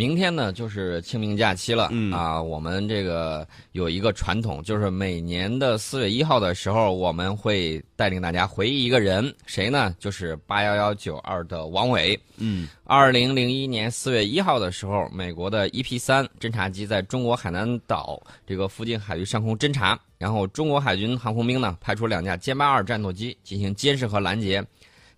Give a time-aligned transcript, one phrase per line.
[0.00, 2.40] 明天呢就是清明假期了、嗯啊。
[2.40, 9.94] 我们这个有一个传统，就是每年的四月一号的时候，我们会带领大家回忆一个人，谁呢？
[9.98, 12.18] 就是八幺幺九二的王伟。
[12.38, 24.64] 嗯二零零一年四月一号的时候，美国的 EP 三侦察机在中国海南岛这个附近海域上空侦察，然后中国海军航空兵呢派出两架歼八二战斗机进行监视和拦截，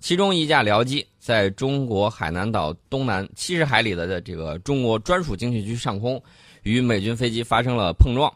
[0.00, 6.20] 其中一架僚机在中国海南岛东南七十海里的这个中国专属经济区上空
[6.64, 8.28] 与美军飞机发生了碰撞。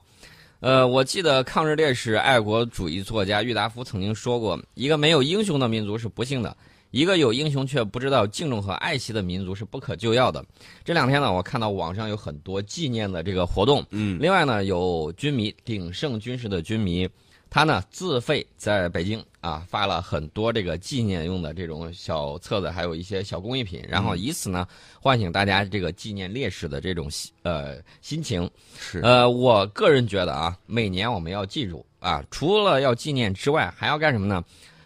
[0.60, 6.56] 呃，我记得抗日烈士、爱国主义作家郁达夫曾经说过：“一个没有英雄的民族是不幸的，
[6.92, 10.44] 一个有英雄却不知道敬重和爱惜的民族是不可救药的。”
[10.84, 17.08] 这两天呢，我看到网上有很多纪念的这个活动，嗯另外呢，有军迷鼎盛军事的军迷，
[17.56, 24.68] 他呢自费在北京啊发了很多这个纪念用的这种小册子，还有一些小工艺品，然后以此呢
[25.00, 28.46] 唤醒大家这个纪念烈士的这种心呃心情。
[28.78, 34.44] 是呃，我个人觉得啊，每年我们要记住啊，除了要纪念之外，还要干什么呢？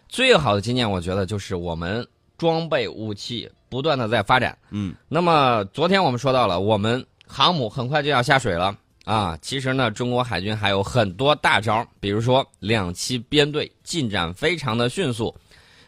[0.09, 2.07] 最好的纪念，我觉得就是我们
[2.39, 4.57] 装备武器不断的在发展。
[4.71, 8.79] 嗯那么昨天我们说到了，我们航母很快就要下水了
[9.11, 9.37] 啊。
[9.43, 15.35] 其实呢，中国海军还有很多大招，比如说两栖编队进展非常的迅速，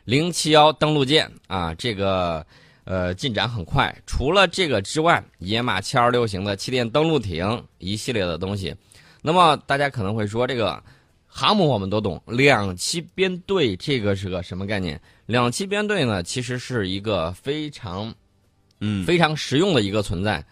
[0.05, 2.45] 零七幺登陆舰啊，这个
[2.84, 3.95] 呃进展很快。
[4.06, 8.75] 除了这个之外，野马七二六型的气垫登陆艇一系列的东西。
[9.23, 10.83] 那么大家可能会说，这个
[11.27, 15.01] 航母我们都懂，两栖编队这个是个什么概念？
[15.27, 18.12] 两栖编队呢，其实是一个非常
[18.81, 20.45] 嗯非常实用的一个存在。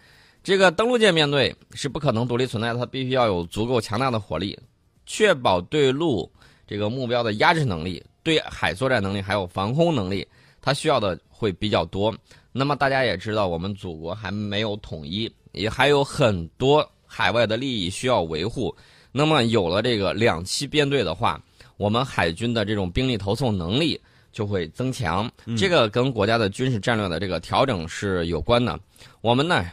[0.43, 4.59] 这个登陆舰面对是不可能独立存在的，它必须要有足够强大的火力，
[5.05, 6.31] 确保对陆
[6.67, 10.27] 这个目标的压制能力、对海作战能力还有防空能力，
[10.63, 12.15] 它需要的会比较多。
[12.53, 18.75] 那么大家也知道，我们祖国还没有统一，也还有很多海外的利益需要维护。
[19.13, 21.41] 那么有了这个两栖编队的话，
[21.77, 24.01] 我们海军的这种兵力投送能力
[24.33, 25.31] 就会增强。
[25.57, 28.79] 这个跟国家的军事战略的这个调整是有关的。
[29.21, 29.65] 我们呢，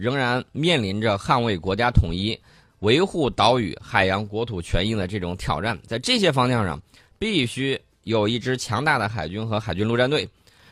[0.00, 2.38] 仍然面临着捍卫国家统一、
[2.78, 5.78] 维护岛屿、海洋国土权益的这种挑战。
[5.86, 6.80] 在这些方向上，
[7.18, 10.26] 必须有一支强大的海军和海军陆战队。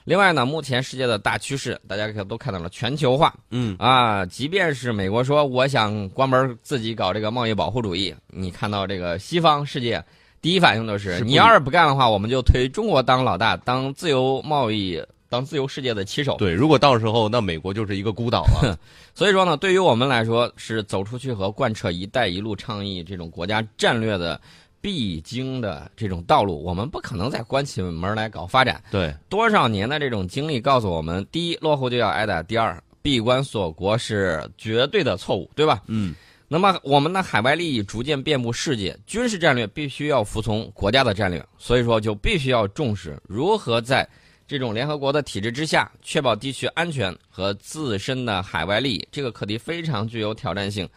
[0.05, 3.34] 另外呢，目前世界的大趋势，大家可都看到了全球化。
[3.50, 10.03] 嗯啊，即便是美国说我想关门自己搞这个贸易保护主义，你看到这个西方世界
[10.41, 16.37] 第一反应都是，是你要是不干的话，我们就推中国当老大，当自由贸易、当自由世界的旗手。
[16.39, 18.78] 对，如果到时候那美国就是一个孤岛了。
[19.15, 24.41] 所以说呢，对于我们来说，是走出去和贯彻“一带一路”倡议这种国家战略的
[24.81, 28.83] 必经的这种道路，我们不可能再关起门来搞发展。
[28.91, 35.83] 对，多少年的这种经历告诉我们：第一，落后就要挨打；第二，闭关锁国是绝对的错误，对吧？
[35.89, 36.15] 嗯
[36.50, 44.09] 那么我们的海外利益逐渐遍布世界，军事战略必须要服从国家的战略，所以说就必须要重视如何在
[44.48, 49.09] 这种联合国的体制之下，确保地区安全和自身的海外利益。
[49.12, 50.88] 这个课题非常具有挑战性。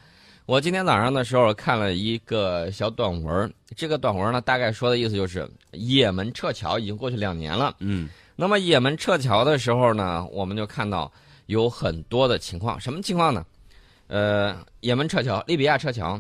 [0.45, 7.75] 我今天早上的时候看了一个小短文，这个短文呢，大概说的意思就是，也门撤侨已经过去两年了。
[7.79, 8.07] 嗯
[8.37, 11.11] 那么也门撤侨的时候呢，我们就看到
[11.47, 13.45] 有很多的情况，什么情况呢？
[14.07, 16.17] 呃，也门撤侨，利比亚撤侨，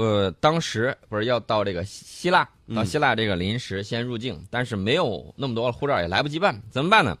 [0.00, 2.42] 呃，当时不是要到这个希希腊，
[2.74, 7.14] 到嗯希腊这个临时先入境，但是没有那么多护照，也来不及办，怎么办呢？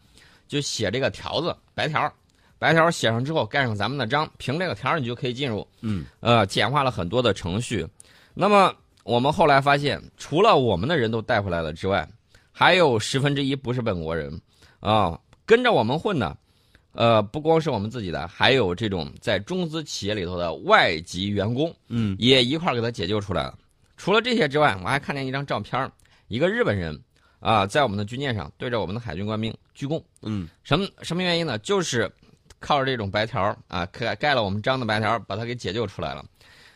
[0.48, 2.10] 就写这个条子，白条，
[2.58, 5.66] 白条写上之后盖上咱们的章，凭这个条儿你就可以进入。
[5.82, 7.86] 嗯呃，简化了很多的程序。
[8.32, 8.74] 那么
[9.04, 12.08] 我们后来发现，除了我们的人都带回来了之外，
[12.50, 14.40] 还有十分之一不是本国人
[14.80, 16.34] 啊、跟着我们混的。
[16.92, 23.58] 呃，不光是我们自己的，还有这种在中资企业里头的外籍员工，嗯也一块儿给他解救出来了。
[23.96, 25.90] 除了这些之外，我还看见一张照片儿，
[26.28, 26.98] 一个日本人
[27.38, 30.02] 啊、在我们的军舰上对着我们的海军官兵鞠躬。
[30.22, 31.58] 嗯什么什么原因呢？
[31.58, 32.10] 就是
[32.58, 36.24] 靠着这种白条啊，盖盖了我们章的白条，把他给解救出来了。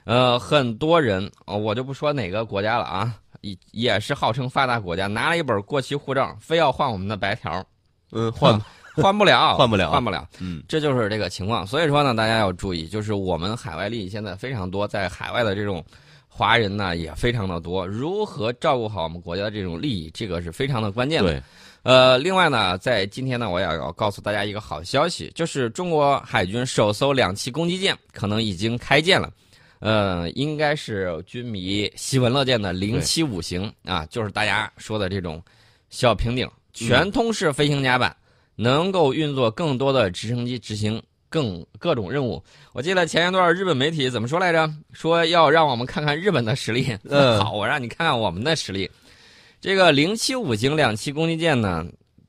[0.05, 7.67] 呃，很多人，呃我就不说哪个国家了啊，也也是号称发达国家，拿了一本过期护照，非要换我们的白条，
[8.13, 8.63] 嗯，换换
[9.17, 10.29] 不了，换不了换不了。
[10.39, 11.67] 嗯这就是这个情况。
[11.67, 15.85] 所以说呢，大家要注意，就是我们海外利益现在非常多，在海外的这种
[16.29, 21.31] 华人呢也非常的多，如何照顾好我们国家的这种利益，这个是非常的关键的。
[21.31, 21.43] 对，
[21.83, 29.31] 呃，另外呢，在今天呢，我也要告诉大家一个好消息，就是中国海军首艘两栖攻击舰可能已经开建了。
[29.81, 35.43] 呃，应该是军迷喜闻乐见的零七五型啊，就是大家说的这种
[35.91, 38.17] 小平顶全通式飞行甲板，
[38.57, 42.43] 能够运作更多的直升机执行更各种任务。
[42.73, 44.73] 我记得前一段日本媒体怎么说来着？
[44.93, 46.97] 说要让我们看看日本的实力。
[47.05, 48.91] 嗯 好，我让你看看我们的实力。
[49.61, 51.85] 这个零七五型两栖攻击舰呢，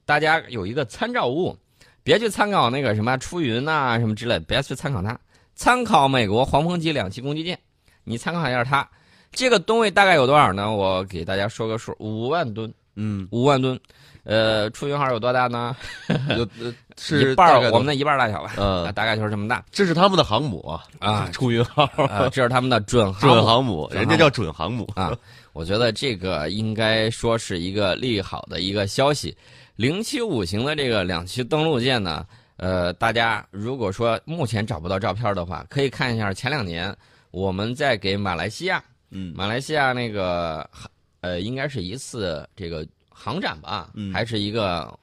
[0.06, 1.56] 大家有一个参照物，
[2.02, 5.20] 别去参考那个什么出云呐、什么之类，别去参考它，
[5.54, 7.60] 参考美国黄蜂级两栖攻击舰，
[8.04, 8.90] 你参考一下它。
[9.32, 10.72] 这个吨位大概有多少呢？
[10.74, 13.78] 我给大家说个数，五万吨，嗯，五万吨。
[14.26, 15.76] 呃，出云号有多大呢？
[16.36, 18.54] 有呃是一半我们的一半大小吧。
[18.58, 25.16] 嗯啊，大概就是这么大这是他们的航母啊啊出云号，啊，这是他们的准航母准航母，准航母人家叫准航母啊。
[25.54, 29.36] 我觉得这个应该说是一个利好的一个消息。
[29.76, 32.26] 零七五型的这个两栖登陆舰呢，
[32.58, 36.96] 呃，大家如果说目前找不到照片的话，可以看一下前两年
[37.32, 40.68] 我们在给马来西亚，嗯马来西亚那个
[41.22, 44.94] 呃，应该是一次这个航展吧，嗯还是一个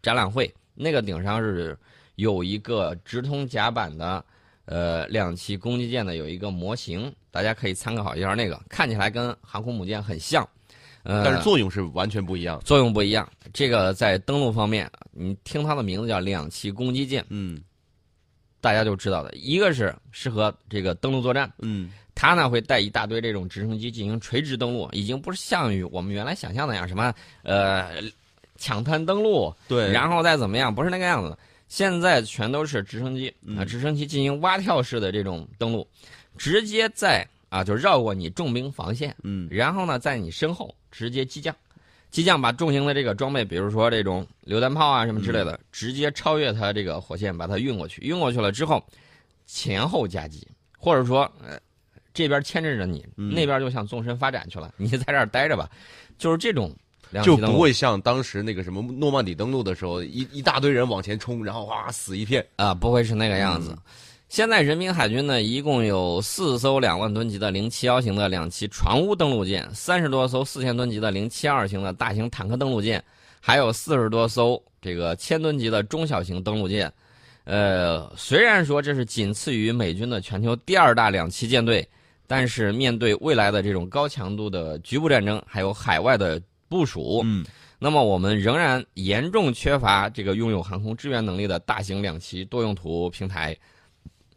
[0.00, 1.76] 展览会，那个顶上是
[2.14, 4.24] 有一个直通甲板的
[4.66, 10.48] 呃两栖攻击舰的有一个模型，大家可以参考一下那个，看起来跟航空母舰很像，
[11.02, 12.60] 呃，但是作用是完全不一样。
[12.64, 13.28] 作用不一样。
[13.52, 17.60] 这个在登陆方面，你听它的名字叫两栖攻击舰，嗯
[18.66, 21.48] 大家就知道的，一个是适合这个登陆作战。
[21.62, 27.14] 嗯它呢会带一大堆这种直升机进行垂直登陆，已经不是像于我们原来想象那样什么
[27.44, 28.02] 呃
[28.56, 31.38] 抢滩登陆，对，然后再怎么样，不是那个样子的。
[31.68, 35.86] 现在全都是直升机啊，嗯直升机进行蛙跳式的这种登陆，
[36.36, 41.54] 直接在啊就绕过你重兵防线，嗯然后呢在你身后直接激降，
[42.16, 48.00] 激降把重型的这个装备，比如说这种榴弹炮啊什么之类的，直接超越它这个火线，把它运过去。
[48.00, 48.82] 运过去了之后，
[49.44, 50.48] 前后夹击，
[50.78, 51.60] 或者说呃
[52.14, 55.68] 这边牵制着你，嗯那边就向纵深发展去了，你在这儿待着吧，
[56.16, 56.74] 就是这种
[57.22, 62.42] 就不会像当时那个什么诺曼底登陆的时候，一一大堆人往前冲，然后哇死一片。
[62.56, 63.72] 啊，不会是那个样子。
[63.72, 63.78] 嗯
[64.28, 73.02] 现在人民海军呢，一共有四艘两万吨级的零七幺型的两栖船坞登陆舰，三十多艘四千吨级的零七二型的大型坦克登陆舰，
[73.40, 76.92] 还有四十多艘这个千吨级的中小型登陆舰。
[77.44, 81.88] 呃，虽然说这是仅次于美军的全球第二大两栖舰队，
[82.26, 87.46] 但是面对未来的这种高强度的局部战争，还有海外的部署，嗯
[87.78, 93.56] 那么我们仍然严重缺乏这个拥有航空支援能力的大型两栖多用途平台，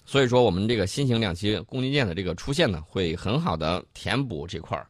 [0.09, 4.87] 所以说我们这个新型两栖攻击舰的这个出现呢，会很好的填补这块儿。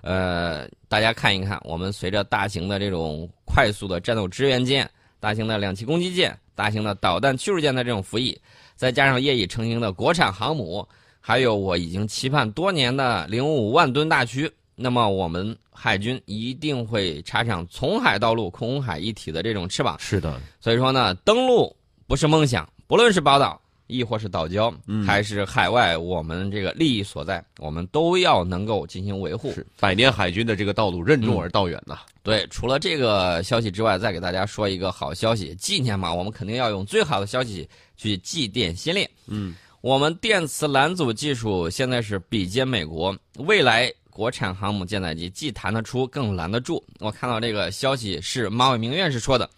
[0.00, 4.88] 呃，大家看一看，我们随着大型的这种快速的战斗支援舰、
[5.20, 8.40] 大型的两栖攻击舰、大型的导弹驱逐舰的这种服役，
[8.74, 10.86] 再加上业已成型的国产航母，
[11.20, 19.98] 还有我已经期盼多年的零五万吨大驱，那么我们海军一定会插上从海到陆、空海一体的这种翅膀。
[20.00, 21.76] 是的，所以说呢，登陆
[22.06, 29.52] 不是梦想，不论是宝岛，亦或是岛礁，嗯还是海外，我们这个利益所在，我们都要能够进行维护。
[29.52, 31.98] 是百年海军的这个道路任重而道远呐。
[32.22, 39.08] 对，除了这个消息之外，再给大家说一个好消息，纪念嘛，我们肯定要用最好的消息去祭奠先烈。
[39.26, 46.82] 嗯，我们电磁拦阻技术现在是比肩美国，未来国产航母舰载机既弹得出，更拦得住。
[47.00, 49.50] 我看到这个消息是马伟明院士说的，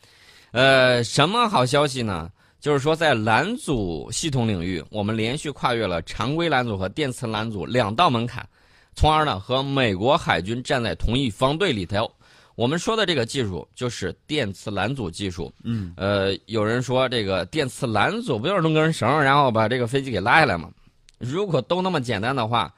[0.51, 2.29] 呃，什么好消息呢？
[2.61, 8.47] 就是说，在拦阻系统领域，我们连续跨越了常规拦阻和电磁拦阻两道门槛，
[8.95, 12.11] 从而呢和美国海军站在同一方队里头。
[12.57, 15.53] 我们说的这个技术就是电磁拦阻技术。
[15.63, 20.71] 嗯，呃，有人说这个电磁拦阻不就是弄根绳，然后把这个飞机给拉下来吗？
[21.19, 22.75] 如果都那么简单的话，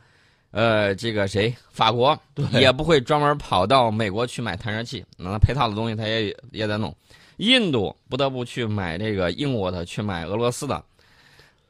[0.50, 6.92] 呃，这个谁，法国也不会专门跑到美国去买弹射器，那配套的东西他也也在弄。
[7.38, 10.84] 印度不得不去买这个英国的，去买俄罗斯的。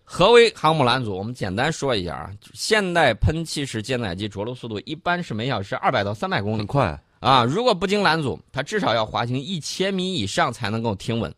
[0.05, 1.17] 何为航母拦阻？
[1.17, 6.99] 我们简单说一下啊，现代喷气式舰载机着陆速度一般是每小时二百到三百公里很快。
[7.21, 11.35] 啊，如果不经拦阻，它至少要滑行一千米以上才能够停稳。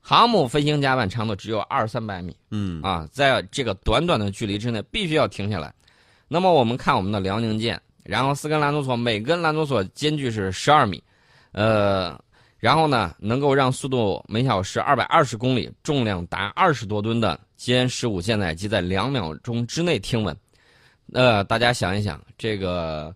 [0.00, 5.72] 航母飞行甲板长度只有二三百米嗯啊，在这个短短的距离之内必须要停下来。
[6.28, 11.02] 那么我们看我们的辽宁舰，然后四根拦阻索，每根拦阻索间距是十二米，
[11.52, 12.20] 呃，
[12.64, 20.34] 然后呢能够让速度每小时二百二十公里、重量达二十多吨的歼十五舰载机在两秒钟之内停稳。
[21.12, 23.14] 呃，大家想一想，这个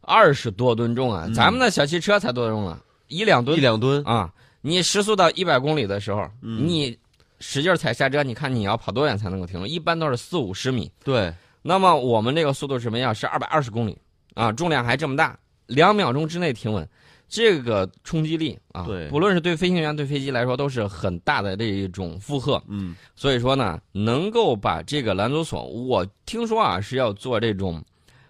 [0.00, 2.76] 二十多吨重啊，嗯咱们的小汽车才多重啊，
[3.06, 4.28] 一两吨一两吨，啊！
[4.62, 6.98] 你时速到一百公里的时候，嗯你
[7.38, 9.66] 使劲踩刹车，你看你要跑多远才能够停住？
[9.66, 10.90] 一般都是四五十米。
[11.04, 13.96] 对，那么我们这个速度是每小时二百二十公里
[14.34, 16.88] 啊，重量还这么大，两秒钟之内停稳。
[17.28, 22.62] 这个冲击力啊，对不论是对飞行员、对飞机来说，都是很大的这一种负荷。
[22.68, 27.84] 嗯，所以说呢，能够把这个拦阻索，我听说啊是要做这种，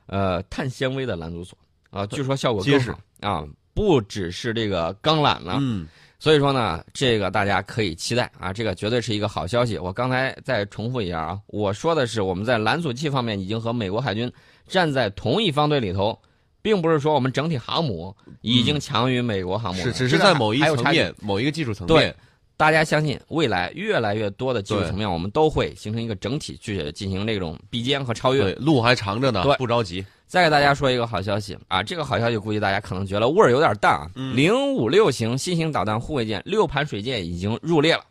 [0.07, 1.57] 呃，碳纤维的拦阻索
[1.91, 5.59] 啊，据说效果更好啊，不只是这个钢缆了。
[5.61, 5.87] 嗯，
[6.19, 9.79] 所以说呢，这个大家可以期待啊，这个绝对是一个好消息。
[9.79, 14.31] 我刚才再重复一下啊，我说的是我们在拦阻器方面已经和美国海军
[14.67, 16.19] 站在同一方队里头，
[16.69, 22.15] 并不是说我们整体航母已经强于美国航母了、是只是在某一层面、某一个技术层面对，
[22.59, 28.55] 大家相信，未来越来越多的技术层面，我们都会形成一个整体去进行这种比肩和超越对，。
[28.57, 30.05] 路还长着呢对，不着急。
[30.27, 34.11] 再给大家说一个好消息啊，这个好消息估计大家可能觉得味儿有点淡啊。
[34.15, 38.05] 嗯零五六型新型导弹护卫舰六盘水舰已经入列了